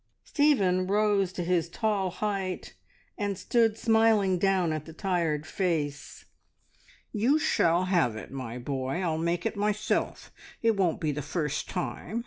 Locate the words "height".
2.09-2.73